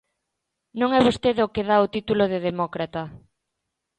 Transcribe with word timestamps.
Non 0.79 0.89
é 0.97 0.99
vostede 1.07 1.41
o 1.47 1.51
que 1.53 1.67
dá 1.69 1.77
o 1.85 1.91
título 1.95 2.23
de 2.31 2.39
demócrata. 2.49 3.03